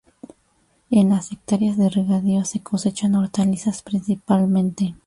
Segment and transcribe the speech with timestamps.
[0.89, 4.95] En las hectáreas de regadío se cosechan hortalizas principalmente.